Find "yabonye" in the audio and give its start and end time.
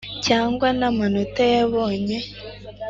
1.53-2.17